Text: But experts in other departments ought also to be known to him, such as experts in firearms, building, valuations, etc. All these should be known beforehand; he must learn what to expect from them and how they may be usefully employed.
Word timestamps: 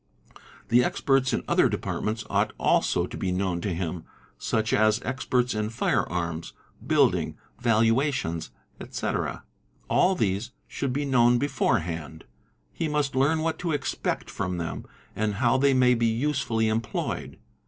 But 0.67 0.79
experts 0.79 1.31
in 1.31 1.43
other 1.47 1.69
departments 1.69 2.25
ought 2.27 2.53
also 2.59 3.05
to 3.05 3.17
be 3.17 3.31
known 3.31 3.61
to 3.61 3.71
him, 3.71 4.03
such 4.39 4.73
as 4.73 4.99
experts 5.03 5.53
in 5.53 5.69
firearms, 5.69 6.53
building, 6.87 7.37
valuations, 7.59 8.49
etc. 8.79 9.43
All 9.91 10.15
these 10.15 10.53
should 10.67 10.91
be 10.91 11.05
known 11.05 11.37
beforehand; 11.37 12.23
he 12.73 12.87
must 12.87 13.15
learn 13.15 13.41
what 13.41 13.59
to 13.59 13.73
expect 13.73 14.31
from 14.31 14.57
them 14.57 14.85
and 15.15 15.35
how 15.35 15.57
they 15.59 15.75
may 15.75 15.93
be 15.93 16.07
usefully 16.07 16.67
employed. 16.67 17.37